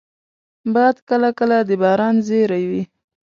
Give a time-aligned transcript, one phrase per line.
[0.73, 2.83] باد کله کله د باران زېری وي